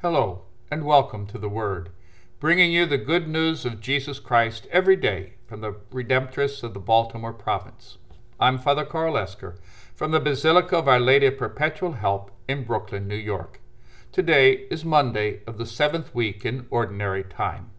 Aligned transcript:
Hello, 0.00 0.42
and 0.70 0.84
welcome 0.84 1.26
to 1.26 1.38
the 1.38 1.48
Word, 1.48 1.90
bringing 2.38 2.70
you 2.70 2.86
the 2.86 2.96
good 2.96 3.26
news 3.26 3.64
of 3.64 3.80
Jesus 3.80 4.20
Christ 4.20 4.68
every 4.70 4.94
day 4.94 5.32
from 5.48 5.60
the 5.60 5.72
Redemptorists 5.90 6.62
of 6.62 6.72
the 6.72 6.78
Baltimore 6.78 7.32
Province. 7.32 7.98
I'm 8.38 8.58
Father 8.58 8.84
Karl 8.84 9.18
Esker 9.18 9.56
from 9.96 10.12
the 10.12 10.20
Basilica 10.20 10.76
of 10.76 10.86
Our 10.86 11.00
Lady 11.00 11.26
of 11.26 11.36
Perpetual 11.36 11.94
Help 11.94 12.30
in 12.46 12.62
Brooklyn, 12.62 13.08
New 13.08 13.16
York. 13.16 13.60
Today 14.12 14.68
is 14.70 14.84
Monday 14.84 15.40
of 15.48 15.58
the 15.58 15.66
seventh 15.66 16.14
week 16.14 16.44
in 16.44 16.68
Ordinary 16.70 17.24
Time. 17.24 17.70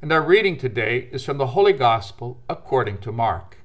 And 0.00 0.12
our 0.12 0.22
reading 0.22 0.56
today 0.56 1.08
is 1.10 1.24
from 1.24 1.38
the 1.38 1.48
Holy 1.48 1.72
Gospel 1.72 2.40
according 2.48 2.98
to 2.98 3.10
Mark. 3.10 3.56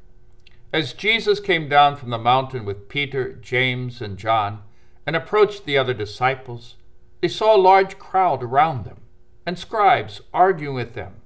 As 0.74 0.94
Jesus 0.94 1.40
came 1.40 1.70
down 1.70 1.96
from 1.96 2.10
the 2.10 2.18
mountain 2.18 2.66
with 2.66 2.90
Peter, 2.90 3.34
James, 3.34 4.02
and 4.02 4.18
John, 4.18 4.64
and 5.06 5.16
approached 5.16 5.66
the 5.66 5.78
other 5.78 5.94
disciples, 5.94 6.78
they 7.24 7.30
saw 7.30 7.56
a 7.56 7.58
large 7.58 7.98
crowd 7.98 8.44
around 8.44 8.84
them, 8.84 8.98
and 9.46 9.58
scribes 9.58 10.20
arguing 10.34 10.76
with 10.76 10.94
them. 10.94 11.22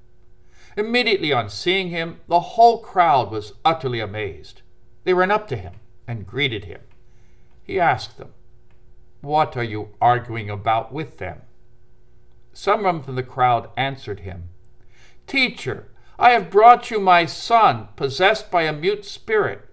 Immediately 0.78 1.34
on 1.34 1.50
seeing 1.50 1.90
him, 1.90 2.20
the 2.28 2.40
whole 2.40 2.78
crowd 2.84 3.32
was 3.32 3.54
utterly 3.66 4.00
amazed. 4.00 4.62
They 5.06 5.16
ran 5.16 5.32
up 5.32 5.48
to 5.48 5.58
him 5.58 5.74
and 6.08 6.28
greeted 6.28 6.66
him. 6.66 6.82
He 7.64 7.80
asked 7.80 8.20
them, 8.20 8.30
What 9.22 9.58
are 9.58 9.64
you 9.64 9.90
arguing 10.00 10.52
about 10.52 10.94
with 10.94 11.18
them? 11.18 11.42
Some 12.54 12.84
from 13.02 13.16
the 13.16 13.24
crowd 13.24 13.72
answered 13.76 14.20
him, 14.20 14.50
Teacher, 15.26 15.88
I 16.20 16.30
have 16.30 16.52
brought 16.52 16.92
you 16.92 17.00
my 17.00 17.26
son, 17.26 17.88
possessed 17.96 18.52
by 18.52 18.66
a 18.66 18.72
mute 18.72 19.04
spirit. 19.04 19.68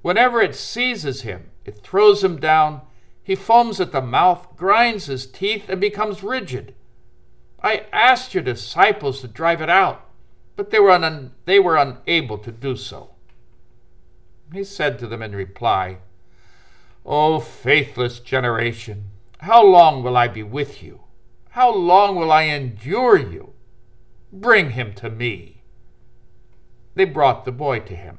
Whenever 0.00 0.40
it 0.40 0.54
seizes 0.54 1.20
him, 1.20 1.50
it 1.66 1.82
throws 1.82 2.24
him 2.24 2.40
down 2.40 2.80
he 3.26 3.34
foams 3.34 3.80
at 3.80 3.90
the 3.90 4.00
mouth, 4.00 4.46
grinds 4.56 5.06
his 5.06 5.26
teeth, 5.26 5.68
and 5.68 5.80
becomes 5.80 6.22
rigid. 6.22 6.76
I 7.60 7.86
asked 7.92 8.34
your 8.34 8.44
disciples 8.44 9.20
to 9.20 9.26
drive 9.26 9.60
it 9.60 9.68
out, 9.68 10.08
but 10.54 10.70
they 10.70 10.78
were, 10.78 10.92
un- 10.92 11.32
they 11.44 11.58
were 11.58 11.74
unable 11.76 12.38
to 12.38 12.52
do 12.52 12.76
so. 12.76 13.16
He 14.52 14.62
said 14.62 15.00
to 15.00 15.08
them 15.08 15.22
in 15.22 15.34
reply, 15.34 15.98
O 17.04 17.40
faithless 17.40 18.20
generation, 18.20 19.06
how 19.40 19.66
long 19.66 20.04
will 20.04 20.16
I 20.16 20.28
be 20.28 20.44
with 20.44 20.80
you? 20.80 21.00
How 21.50 21.74
long 21.74 22.14
will 22.14 22.30
I 22.30 22.42
endure 22.42 23.18
you? 23.18 23.54
Bring 24.32 24.70
him 24.70 24.94
to 24.94 25.10
me. 25.10 25.62
They 26.94 27.04
brought 27.04 27.44
the 27.44 27.50
boy 27.50 27.80
to 27.80 27.96
him, 27.96 28.18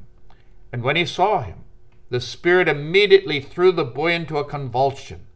and 0.74 0.84
when 0.84 0.98
he 0.98 1.06
saw 1.06 1.44
him, 1.44 1.64
the 2.10 2.22
Spirit 2.22 2.68
immediately 2.70 3.40
threw 3.42 3.72
the 3.72 3.84
boy 3.84 4.14
into 4.14 4.38
a 4.38 4.46
convulsion. 4.46 5.28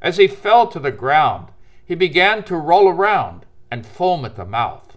As 0.00 0.16
he 0.16 0.26
fell 0.26 0.66
to 0.68 0.78
the 0.78 0.92
ground, 0.92 1.48
he 1.84 1.94
began 1.94 2.42
to 2.44 2.56
roll 2.56 2.88
around 2.88 3.46
and 3.70 3.86
foam 3.86 4.24
at 4.24 4.36
the 4.36 4.44
mouth. 4.44 4.96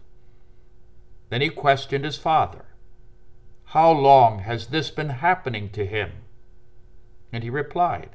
Then 1.30 1.42
he 1.42 1.50
questioned 1.50 2.06
his 2.06 2.18
father, 2.18 2.66
How 3.66 3.92
long 3.92 4.40
has 4.40 4.68
this 4.68 4.92
been 4.92 5.10
happening 5.10 5.70
to 5.70 5.86
him? 5.86 6.12
And 7.32 7.44
he 7.44 7.50
replied, 7.50 8.12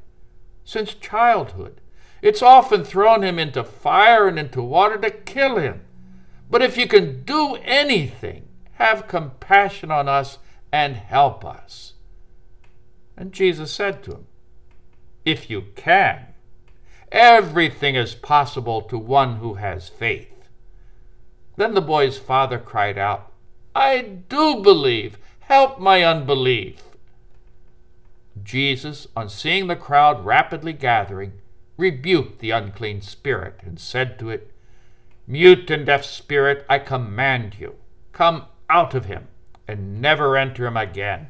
Since 0.65 0.95
childhood. 0.95 1.81
It's 2.23 2.43
often 2.43 2.85
thrown 2.85 3.23
him 3.23 3.39
into 3.39 3.65
fire 3.65 4.29
and 4.29 4.39
into 4.39 4.63
water 4.63 4.99
to 4.99 5.11
kill 5.11 5.57
him. 5.57 5.83
But 6.51 6.63
if 6.63 6.77
you 6.77 6.87
can 6.87 7.23
do 7.23 7.57
anything, 7.63 8.49
have 8.73 9.09
compassion 9.09 9.91
on 9.91 10.09
us 10.09 10.39
and 10.73 10.97
help 10.97 11.45
us. 11.45 11.95
And 13.21 13.33
Jesus 13.33 13.71
said 13.71 14.03
to 14.05 14.13
him, 14.13 14.27
If 15.27 15.51
you 15.51 15.67
can, 15.77 16.29
everything 17.13 17.95
is 17.95 18.15
possible 18.15 18.81
to 18.81 18.97
one 18.97 19.37
who 19.37 19.55
has 19.55 19.91
faith. 19.91 20.49
Then 21.57 21.75
the 21.75 21.83
boy's 21.83 22.19
father 22.19 22.59
cried 22.59 22.97
out, 22.97 23.31
I 23.75 24.01
do 24.01 24.63
believe. 24.63 25.19
Help 25.41 25.79
my 25.79 26.03
unbelief. 26.03 26.83
Jesus, 28.43 29.07
on 29.15 29.29
seeing 29.29 29.67
the 29.67 29.77
crowd 29.77 30.25
rapidly 30.25 30.73
gathering, 30.73 31.33
rebuked 31.77 32.39
the 32.39 32.53
unclean 32.53 33.03
spirit 33.03 33.61
and 33.63 33.79
said 33.79 34.19
to 34.19 34.31
it, 34.31 34.51
Mute 35.27 35.71
and 35.71 35.85
deaf 35.85 36.07
spirit, 36.07 36.65
I 36.71 36.79
command 36.79 37.57
you, 37.59 37.75
come 38.13 38.47
out 38.71 38.95
of 38.95 39.05
him 39.05 39.29
and 39.69 40.01
never 40.01 40.39
enter 40.39 40.67
him 40.67 40.79
again. 40.79 41.29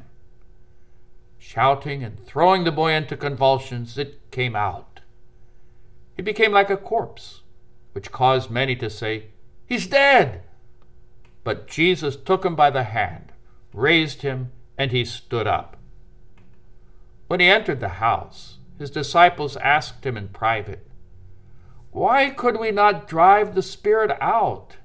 Shouting 1.43 2.03
and 2.03 2.23
throwing 2.23 2.65
the 2.65 2.71
boy 2.71 2.93
into 2.93 3.17
convulsions, 3.17 3.97
it 3.97 4.29
came 4.29 4.55
out. 4.55 4.99
He 6.15 6.21
became 6.21 6.51
like 6.51 6.69
a 6.69 6.77
corpse, 6.77 7.41
which 7.93 8.11
caused 8.11 8.51
many 8.51 8.75
to 8.75 8.91
say, 8.91 9.25
He's 9.65 9.87
dead! 9.87 10.43
But 11.43 11.67
Jesus 11.67 12.15
took 12.15 12.45
him 12.45 12.55
by 12.55 12.69
the 12.69 12.83
hand, 12.83 13.31
raised 13.73 14.21
him, 14.21 14.51
and 14.77 14.91
he 14.91 15.03
stood 15.03 15.47
up. 15.47 15.77
When 17.27 17.39
he 17.39 17.49
entered 17.49 17.79
the 17.79 17.97
house, 17.99 18.59
his 18.77 18.91
disciples 18.91 19.57
asked 19.57 20.05
him 20.05 20.15
in 20.15 20.27
private, 20.27 20.85
Why 21.89 22.29
could 22.29 22.59
we 22.59 22.69
not 22.69 23.07
drive 23.07 23.55
the 23.55 23.63
spirit 23.63 24.15
out? 24.21 24.77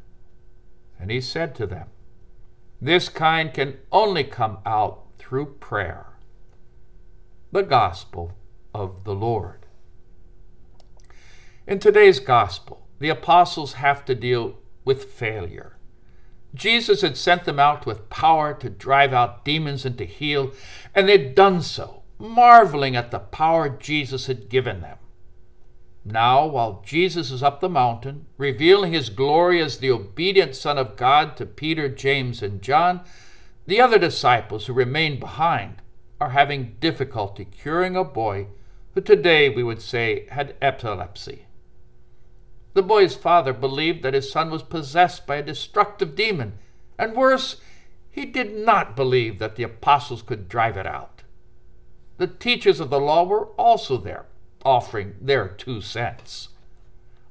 And 0.99 1.11
he 1.11 1.21
said 1.21 1.55
to 1.57 1.67
them, 1.67 1.89
This 2.81 3.11
kind 3.11 3.53
can 3.53 3.77
only 3.93 4.25
come 4.25 4.59
out 4.65 5.03
through 5.19 5.57
prayer 5.61 6.16
the 7.53 7.63
gospel 7.63 8.33
of 8.75 9.05
the 9.05 9.15
Lord. 9.15 9.67
In 11.67 11.79
today's 11.79 12.19
gospel, 12.19 12.87
the 12.99 13.09
apostles 13.09 13.75
have 13.75 14.05
to 14.07 14.15
deal 14.15 14.59
with 14.85 15.05
failure. 15.05 15.77
Jesus 16.55 17.03
had 17.03 17.17
sent 17.17 17.45
them 17.45 17.59
out 17.59 17.87
with 17.87 18.11
power 18.11 18.55
to 18.55 18.71
drive 18.71 19.13
out 19.13 19.45
demons 19.45 19.85
and 19.85 19.97
to 19.99 20.07
heal, 20.07 20.53
and 20.95 21.09
they'd 21.09 21.35
done 21.35 21.63
so, 21.63 22.03
marveling 22.19 22.97
at 22.97 23.11
the 23.11 23.19
power 23.19 23.69
Jesus 23.69 24.27
had 24.27 24.49
given 24.49 24.81
them. 24.81 24.99
Now, 26.05 26.47
while 26.47 26.83
Jesus 26.87 27.31
is 27.31 27.43
up 27.43 27.61
the 27.61 27.69
mountain, 27.69 28.27
revealing 28.39 28.93
his 28.93 29.11
glory 29.11 29.61
as 29.61 29.79
the 29.79 29.91
obedient 29.91 30.55
Son 30.55 30.79
of 30.79 30.97
God 30.97 31.37
to 31.37 31.47
Peter, 31.47 31.89
James, 31.89 32.43
and 32.43 32.63
John, 32.63 33.03
the 33.67 33.81
other 33.81 33.99
disciples 33.99 34.67
who 34.67 34.73
remained 34.73 35.21
behind 35.21 35.83
are 36.21 36.31
having 36.31 36.77
difficulty 36.81 37.45
curing 37.45 37.97
a 37.97 38.05
boy 38.05 38.47
who 38.95 39.01
today 39.01 39.49
we 39.49 39.63
would 39.63 39.83
say 39.83 40.27
had 40.31 40.55
epilepsy. 40.63 41.47
The 42.75 42.83
boy's 42.83 43.15
father 43.15 43.53
believed 43.53 44.03
that 44.03 44.15
his 44.15 44.31
son 44.31 44.51
was 44.51 44.63
possessed 44.63 45.27
by 45.27 45.37
a 45.37 45.43
destructive 45.43 46.15
demon, 46.15 46.59
and 46.99 47.15
worse, 47.15 47.57
he 48.11 48.25
did 48.25 48.55
not 48.55 48.97
believe 48.97 49.39
that 49.39 49.57
the 49.57 49.63
apostles 49.63 50.23
could 50.23 50.49
drive 50.49 50.77
it 50.77 50.87
out. 50.87 51.23
The 52.19 52.27
teachers 52.27 52.81
of 52.81 52.89
the 52.89 53.01
law 53.01 53.25
were 53.25 53.49
also 53.59 53.99
there, 53.99 54.25
offering 54.65 55.17
their 55.21 55.49
two 55.49 55.83
cents. 55.83 56.49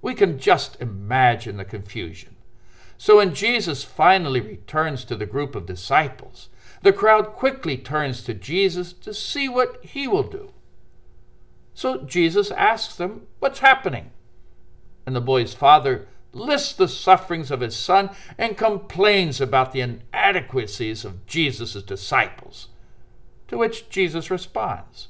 We 0.02 0.14
can 0.14 0.38
just 0.38 0.80
imagine 0.80 1.58
the 1.58 1.66
confusion. 1.66 2.35
So 2.98 3.18
when 3.18 3.34
Jesus 3.34 3.84
finally 3.84 4.42
returns 4.42 5.04
to 5.06 5.16
the 5.16 5.26
group 5.26 5.56
of 5.56 5.66
disciples, 5.66 6.50
the 6.82 6.94
crowd 6.94 7.34
quickly 7.34 7.78
turns 7.78 8.24
to 8.24 8.34
Jesus 8.34 8.94
to 8.94 9.14
see 9.14 9.50
what 9.50 9.84
he 9.84 10.08
will 10.08 10.24
do. 10.24 10.52
So 11.74 12.04
Jesus 12.04 12.52
asks 12.52 12.96
them, 12.96 13.28
What's 13.40 13.60
happening? 13.60 14.12
And 15.06 15.16
the 15.16 15.22
boy's 15.22 15.54
father 15.54 16.08
lists 16.32 16.74
the 16.74 16.88
sufferings 16.88 17.50
of 17.50 17.62
his 17.62 17.76
son 17.76 18.10
and 18.38 18.58
complains 18.58 19.40
about 19.40 19.72
the 19.72 19.82
inadequacies 19.82 21.06
of 21.06 21.26
Jesus' 21.26 21.82
disciples. 21.84 22.68
To 23.48 23.58
which 23.58 23.90
Jesus 23.90 24.32
responds, 24.32 25.08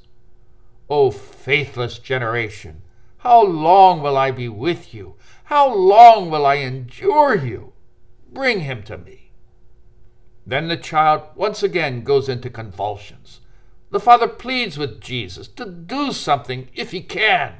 O 0.88 1.10
faithless 1.10 1.98
generation, 1.98 2.82
how 3.18 3.42
long 3.42 4.02
will 4.02 4.16
I 4.16 4.30
be 4.30 4.48
with 4.48 4.94
you? 4.94 5.16
How 5.44 5.72
long 5.72 6.30
will 6.30 6.46
I 6.46 6.56
endure 6.56 7.34
you? 7.34 7.72
Bring 8.32 8.60
him 8.60 8.82
to 8.84 8.98
me. 8.98 9.30
Then 10.46 10.68
the 10.68 10.76
child 10.76 11.22
once 11.34 11.62
again 11.62 12.02
goes 12.02 12.28
into 12.28 12.50
convulsions. 12.50 13.40
The 13.90 14.00
father 14.00 14.28
pleads 14.28 14.78
with 14.78 15.00
Jesus 15.00 15.48
to 15.48 15.64
do 15.66 16.12
something 16.12 16.68
if 16.74 16.92
he 16.92 17.00
can. 17.00 17.54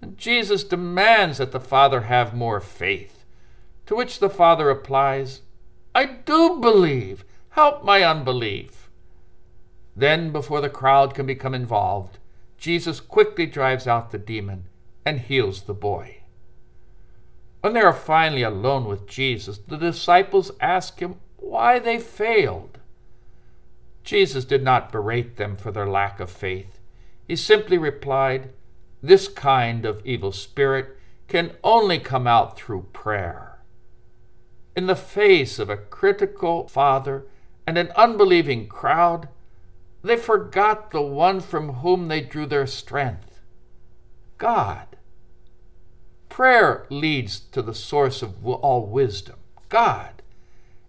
And 0.00 0.18
Jesus 0.18 0.64
demands 0.64 1.38
that 1.38 1.52
the 1.52 1.60
father 1.60 2.02
have 2.02 2.34
more 2.34 2.60
faith. 2.60 3.24
To 3.86 3.94
which 3.94 4.18
the 4.18 4.30
father 4.30 4.66
replies, 4.66 5.42
I 5.94 6.06
do 6.06 6.58
believe. 6.58 7.24
Help 7.50 7.84
my 7.84 8.02
unbelief. 8.02 8.90
Then, 9.94 10.32
before 10.32 10.62
the 10.62 10.70
crowd 10.70 11.14
can 11.14 11.26
become 11.26 11.54
involved, 11.54 12.18
Jesus 12.56 12.98
quickly 12.98 13.44
drives 13.44 13.86
out 13.86 14.10
the 14.10 14.18
demon 14.18 14.64
and 15.04 15.20
heals 15.20 15.62
the 15.62 15.74
boy. 15.74 16.21
When 17.62 17.74
they 17.74 17.80
are 17.80 17.92
finally 17.92 18.42
alone 18.42 18.86
with 18.86 19.06
Jesus, 19.06 19.58
the 19.58 19.76
disciples 19.76 20.50
ask 20.60 20.98
him 20.98 21.16
why 21.36 21.78
they 21.78 21.98
failed. 21.98 22.78
Jesus 24.02 24.44
did 24.44 24.64
not 24.64 24.90
berate 24.90 25.36
them 25.36 25.54
for 25.54 25.70
their 25.70 25.86
lack 25.86 26.18
of 26.18 26.28
faith. 26.28 26.80
He 27.28 27.36
simply 27.36 27.78
replied, 27.78 28.50
This 29.00 29.28
kind 29.28 29.84
of 29.84 30.04
evil 30.04 30.32
spirit 30.32 30.98
can 31.28 31.52
only 31.62 32.00
come 32.00 32.26
out 32.26 32.56
through 32.56 32.88
prayer. 32.92 33.60
In 34.76 34.88
the 34.88 34.96
face 34.96 35.60
of 35.60 35.70
a 35.70 35.76
critical 35.76 36.66
father 36.66 37.26
and 37.64 37.78
an 37.78 37.92
unbelieving 37.94 38.66
crowd, 38.66 39.28
they 40.02 40.16
forgot 40.16 40.90
the 40.90 41.00
one 41.00 41.40
from 41.40 41.74
whom 41.74 42.08
they 42.08 42.20
drew 42.20 42.44
their 42.44 42.66
strength 42.66 43.40
God. 44.36 44.91
Prayer 46.32 46.86
leads 46.88 47.40
to 47.40 47.60
the 47.60 47.74
source 47.74 48.22
of 48.22 48.46
all 48.46 48.86
wisdom, 48.86 49.36
God. 49.68 50.22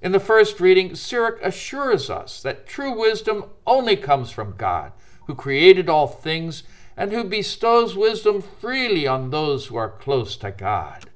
In 0.01 0.13
the 0.13 0.19
first 0.22 0.62
reading, 0.62 0.95
Sirach 0.95 1.38
assures 1.44 2.10
us 2.10 2.42
that 2.44 2.66
true 2.66 2.98
wisdom 2.98 3.48
only 3.68 3.98
comes 3.98 4.31
from 4.31 4.56
God, 4.57 4.94
who 5.28 5.36
created 5.36 5.90
all 5.90 6.07
things 6.07 6.63
and 6.95 7.12
who 7.12 7.25
bestows 7.25 7.94
wisdom 7.94 8.42
freely 8.42 9.06
on 9.06 9.31
those 9.31 9.66
who 9.66 9.75
are 9.75 9.90
close 9.90 10.38
to 10.38 10.50
God. 10.50 11.10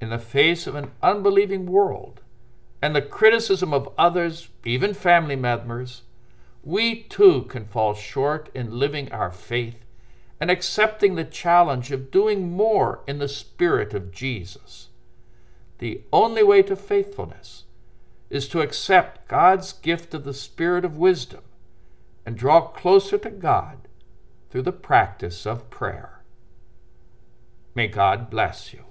In 0.00 0.08
the 0.08 0.18
face 0.18 0.66
of 0.66 0.74
an 0.74 0.92
unbelieving 1.02 1.66
world 1.66 2.22
and 2.80 2.96
the 2.96 3.02
criticism 3.02 3.74
of 3.74 3.92
others, 3.98 4.48
even 4.64 4.94
family 4.94 5.36
members, 5.36 6.00
we 6.64 7.02
too 7.02 7.42
can 7.42 7.66
fall 7.66 7.92
short 7.92 8.48
in 8.54 8.78
living 8.78 9.12
our 9.12 9.30
faith 9.30 9.84
and 10.40 10.50
accepting 10.50 11.14
the 11.14 11.24
challenge 11.24 11.90
of 11.90 12.10
doing 12.10 12.50
more 12.50 13.02
in 13.06 13.18
the 13.18 13.28
Spirit 13.28 13.94
of 13.94 14.12
Jesus. 14.12 14.88
The 15.78 16.02
only 16.12 16.42
way 16.42 16.62
to 16.62 16.76
faithfulness 16.76 17.64
is 18.30 18.48
to 18.48 18.60
accept 18.60 19.28
God's 19.28 19.72
gift 19.72 20.14
of 20.14 20.24
the 20.24 20.34
Spirit 20.34 20.84
of 20.84 20.96
wisdom 20.96 21.42
and 22.26 22.36
draw 22.36 22.60
closer 22.60 23.18
to 23.18 23.30
God 23.30 23.88
through 24.50 24.62
the 24.62 24.72
practice 24.72 25.46
of 25.46 25.70
prayer. 25.70 26.22
May 27.74 27.88
God 27.88 28.28
bless 28.28 28.72
you. 28.72 28.87